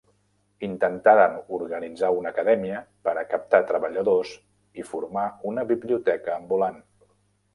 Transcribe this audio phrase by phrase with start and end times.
[0.67, 4.33] Intentaren organitzar una acadèmia per a captar treballadors
[4.85, 6.81] i formar una biblioteca ambulant.